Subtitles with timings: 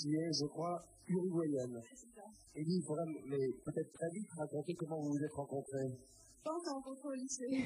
[0.00, 1.80] qui est, je crois, uruguayenne.
[2.54, 5.98] Élie, il faudra mais peut-être très vite raconter comment vous vous êtes rencontrés.
[6.44, 7.64] Pas encore au lycée.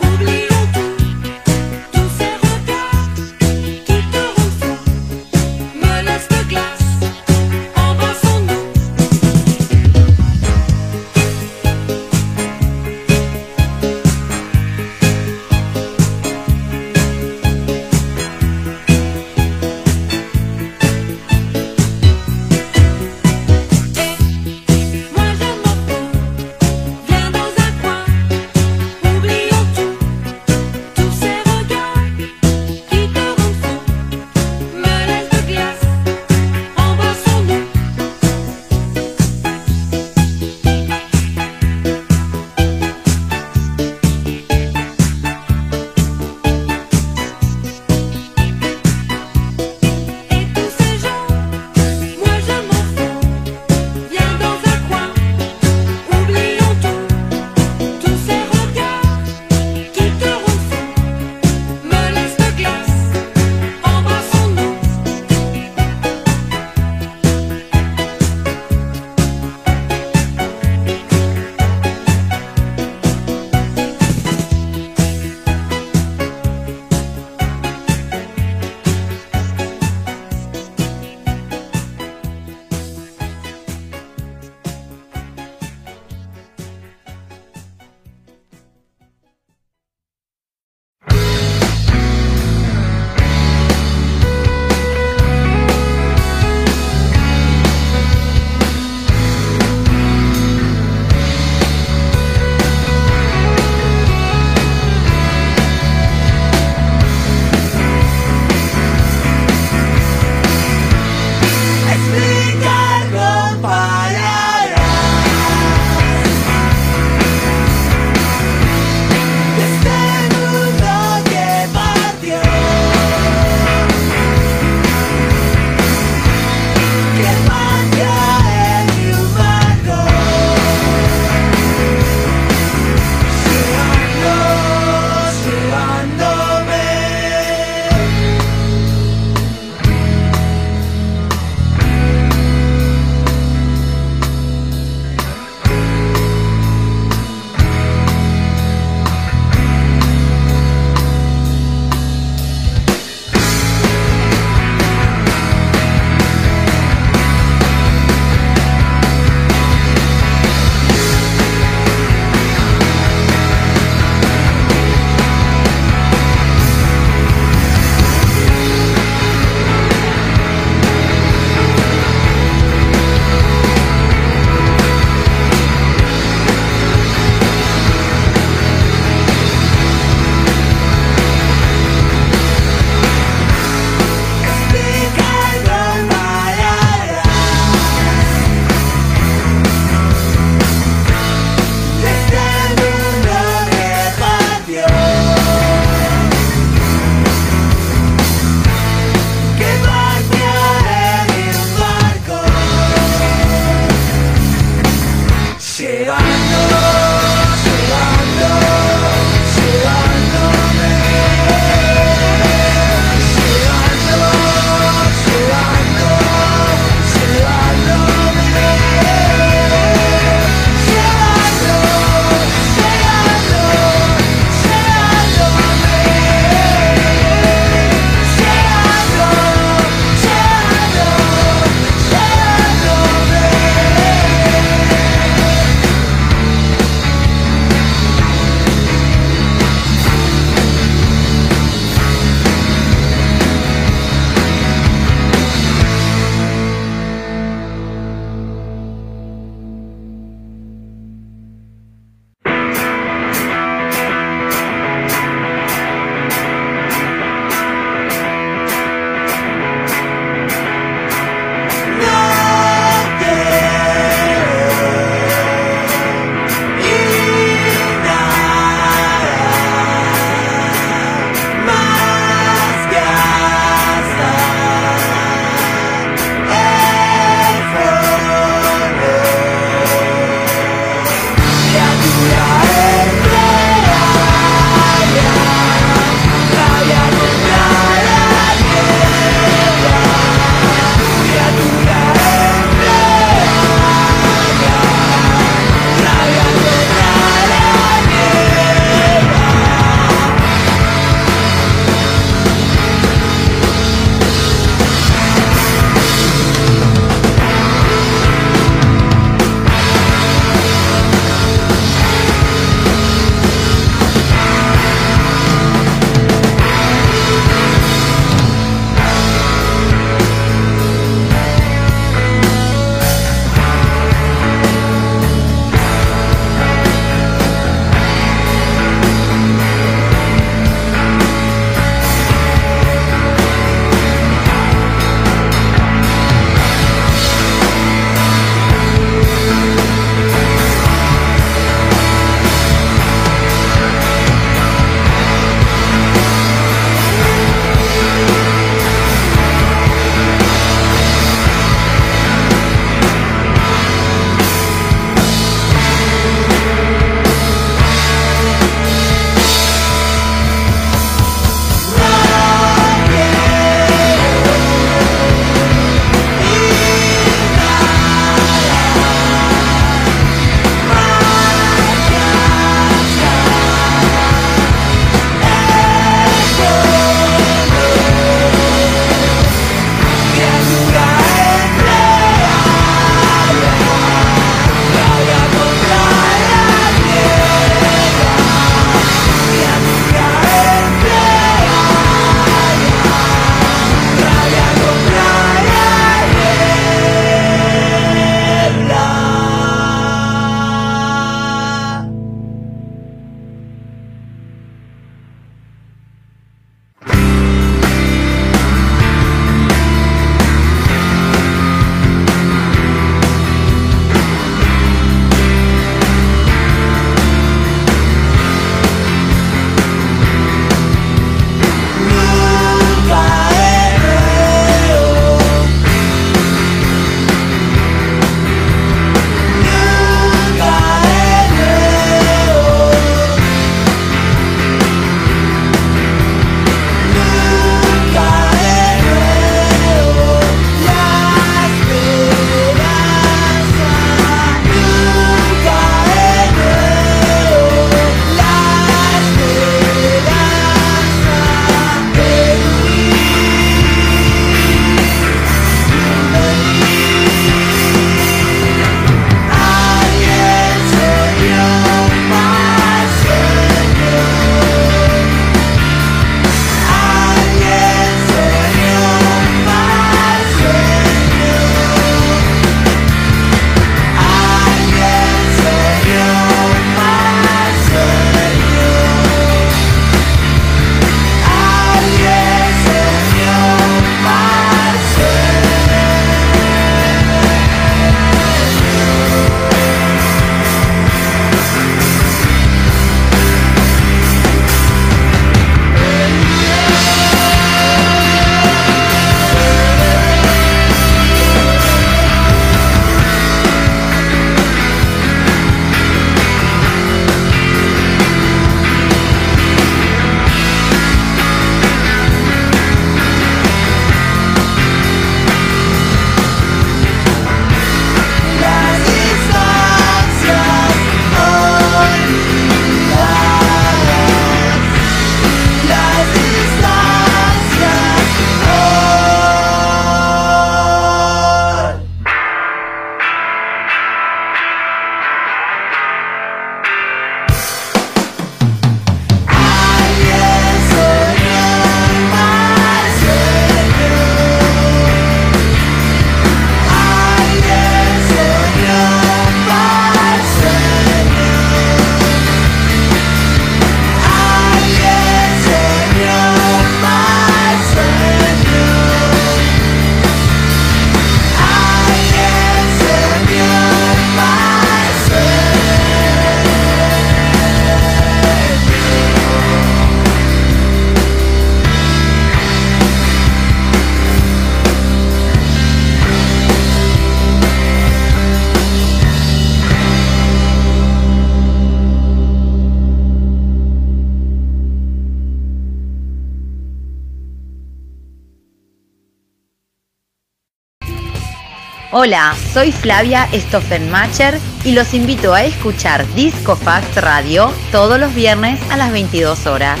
[592.26, 598.80] Hola, soy Flavia Stoffenmacher y los invito a escuchar Disco Fact Radio todos los viernes
[598.90, 600.00] a las 22 horas.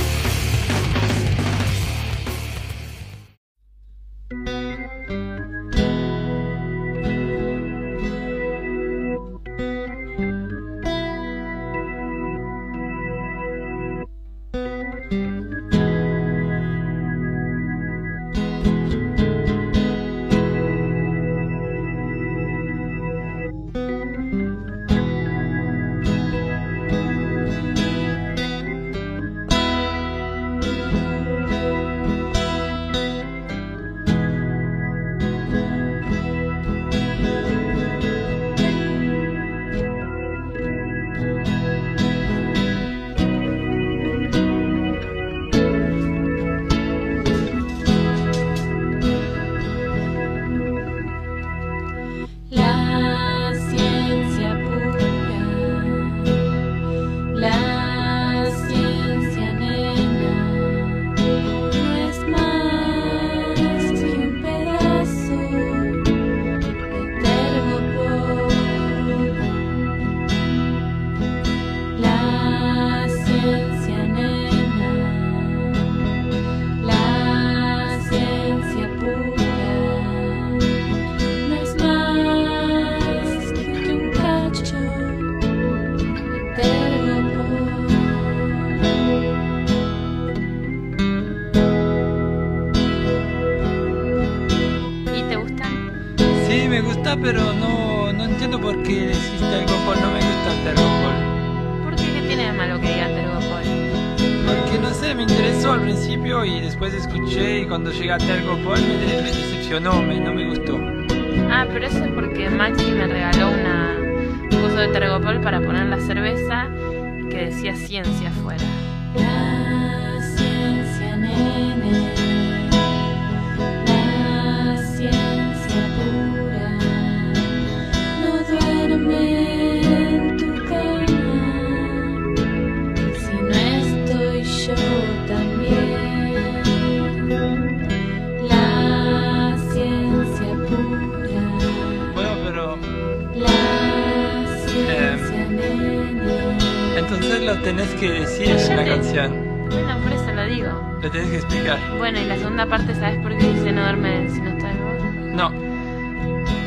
[147.54, 149.68] Lo tenés que decir en la canción.
[149.70, 150.98] Bueno, por eso lo digo.
[151.00, 151.78] Lo tenés que explicar.
[151.98, 154.82] Bueno, y la segunda parte, ¿sabes por qué dice no duerme si no está en
[154.82, 154.92] vos?
[155.34, 155.52] No.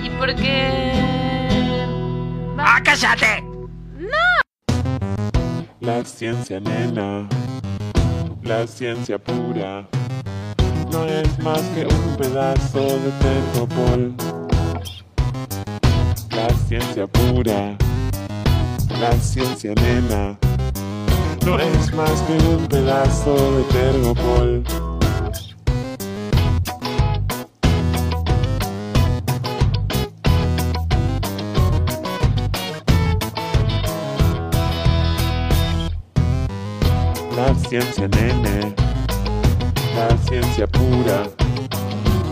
[0.06, 0.94] Y porque...
[2.58, 3.44] ¡Ah, cállate!
[5.82, 7.28] La ciencia nena,
[8.42, 9.88] la ciencia pura,
[10.92, 14.16] no es más que un pedazo de tergopol.
[16.32, 17.78] La ciencia pura,
[19.00, 20.38] la ciencia nena,
[21.48, 24.64] no es más que un pedazo de tergopol.
[37.38, 38.76] La ciencia nene,
[39.96, 41.24] la ciencia pura.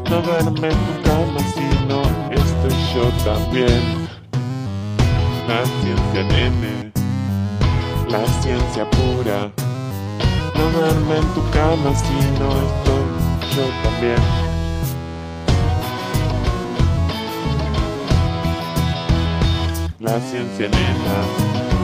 [0.09, 2.01] No duerme en tu cama si no
[2.31, 4.09] estoy yo también.
[5.47, 6.84] La ciencia nene,
[8.17, 9.51] la ciencia pura.
[10.55, 13.05] No duerme en tu cama si no estoy
[13.55, 14.21] yo también.
[19.99, 21.17] La ciencia nena.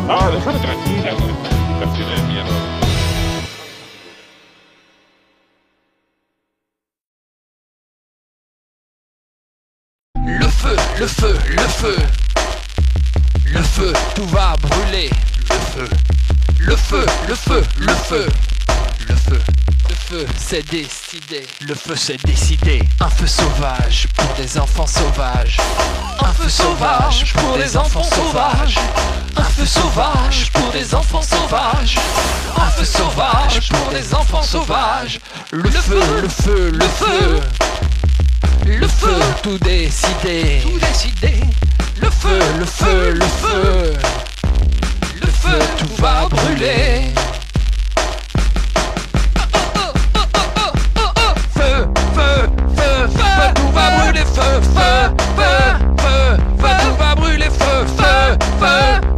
[0.08, 2.58] Ah, déjame tranquila con estas explicaciones de mierda.
[10.40, 11.96] Le feu, le feu, le feu.
[13.54, 15.10] Le feu, tout va brûler.
[15.52, 15.90] Le feu.
[16.60, 18.28] Le feu, le feu, le feu.
[19.10, 19.40] Le feu.
[19.90, 21.46] Le feu, c'est décidé.
[21.62, 22.82] Le feu, c'est décidé.
[23.02, 25.58] Un feu sauvage pour des enfants sauvages.
[26.22, 28.76] Un feu sauvage pour des enfants sauvages.
[29.36, 31.98] Un feu sauvage pour des enfants sauvages.
[32.58, 35.20] Un feu sauvage pour des enfants sauvages.
[35.52, 37.42] Le feu, le feu, le feu.
[38.66, 40.62] Le feu, tout décidé.
[40.64, 41.34] Tout décidé.
[42.02, 43.94] Le feu, le feu, le feu.
[45.42, 47.12] Feu, tout va brûler.
[51.56, 52.40] Feu, feu,
[52.76, 54.26] feu, feu, tout va brûler.
[54.26, 55.02] Feu, feu,
[55.36, 55.58] feu,
[55.98, 57.50] feu, feu, tout va brûler.
[57.50, 59.11] Feu, feu, feu,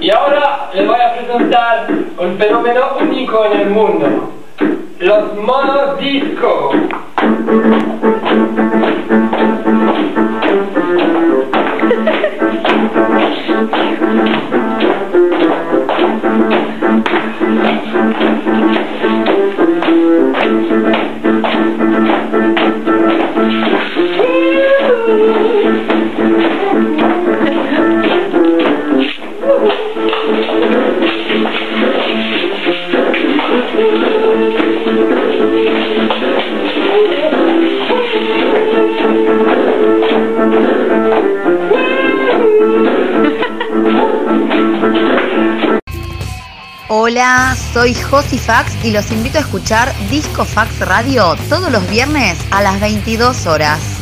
[0.00, 4.30] Y ahora les voy a presentar un fenómeno único en el mundo,
[5.00, 5.98] los monos
[47.74, 52.78] soy Josifax y los invito a escuchar Disco Fax Radio todos los viernes a las
[52.78, 53.93] 22 horas.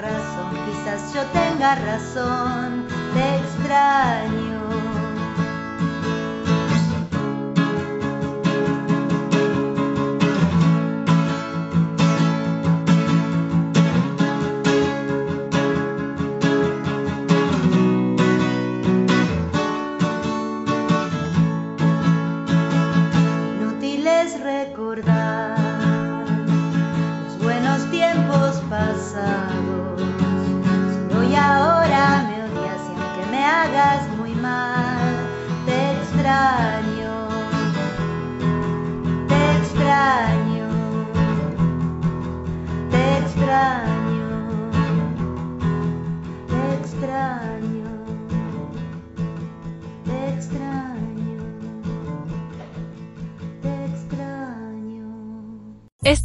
[0.00, 2.86] Razón, quizás yo tenga razón.
[3.14, 4.95] Te extraño.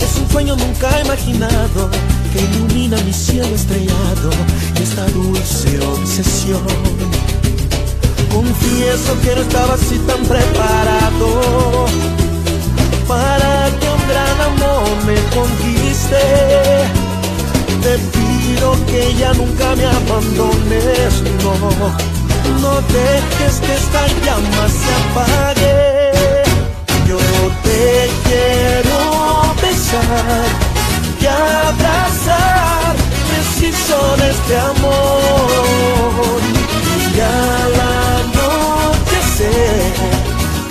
[0.00, 1.90] es un sueño nunca imaginado
[2.32, 4.30] que ilumina mi cielo estrellado
[4.78, 6.62] y esta dulce obsesión.
[8.32, 11.86] Confieso que no estaba así tan preparado
[13.06, 16.22] para que un gran amor me conquiste.
[17.82, 21.52] Te pido que ya nunca me abandones, no,
[22.60, 25.92] no dejes que esta llama se apague.
[27.06, 27.18] Yo
[27.64, 29.41] te quiero
[31.20, 32.96] y abrazar.
[33.28, 36.40] Preciso de este amor.
[37.14, 37.74] Y al
[38.22, 39.92] anochecer,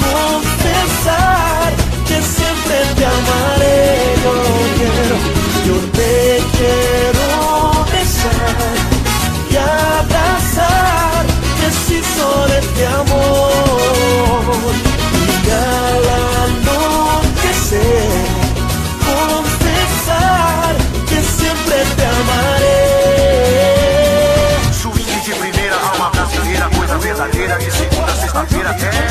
[0.06, 1.70] confesar
[2.08, 3.82] que siempre te amaré.
[4.24, 4.34] Yo
[4.78, 5.18] quiero,
[5.68, 6.14] yo te
[6.58, 7.28] quiero
[7.92, 8.74] besar
[9.52, 11.24] y abrazar.
[11.60, 13.11] Preciso de este amor.
[28.80, 29.11] Yeah.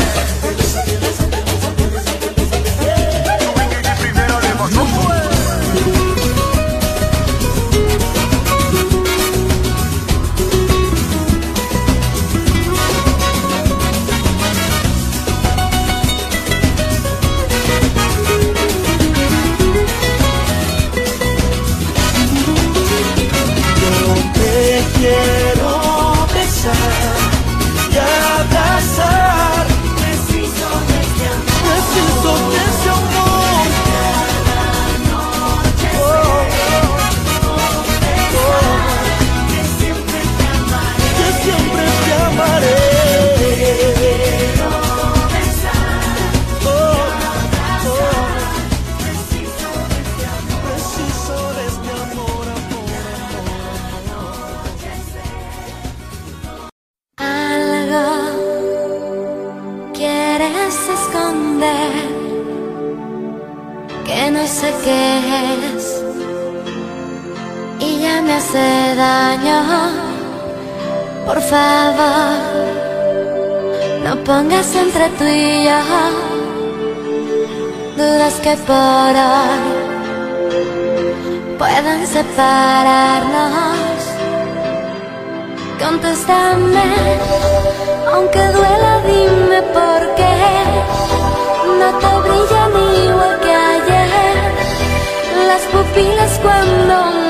[78.66, 79.62] por hoy.
[81.58, 83.50] Puedan separarnos.
[85.78, 86.88] Contéstame,
[88.12, 90.36] aunque duela, dime por qué.
[91.80, 92.72] No te brillan
[93.06, 94.10] igual que ayer.
[95.46, 97.29] Las pupilas cuando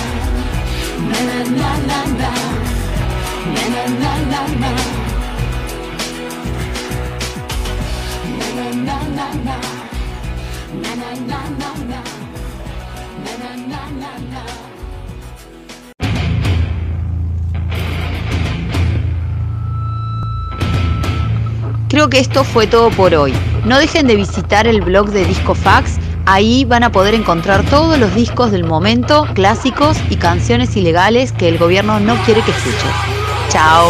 [21.91, 23.33] Creo que esto fue todo por hoy.
[23.65, 26.00] No dejen de visitar el blog de Discofax.
[26.33, 31.49] Ahí van a poder encontrar todos los discos del momento, clásicos y canciones ilegales que
[31.49, 32.89] el gobierno no quiere que escuches.
[33.49, 33.89] Chao.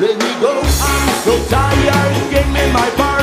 [0.00, 3.19] Let me go, I'm so tired, give me my part.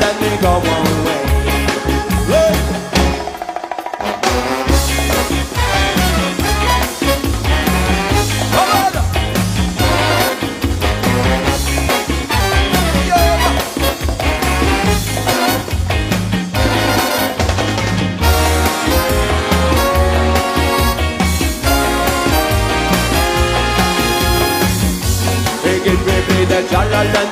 [0.00, 1.24] let me go one way.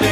[0.00, 0.11] me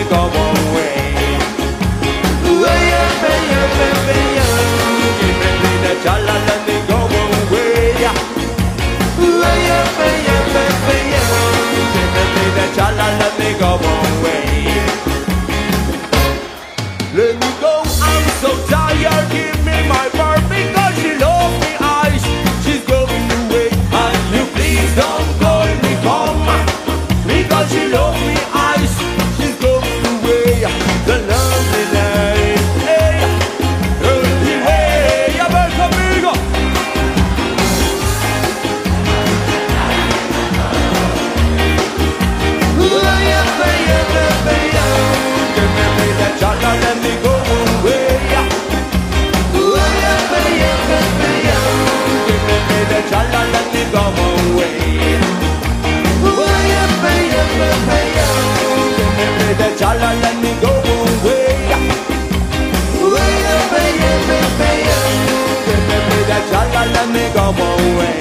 [67.59, 68.20] away.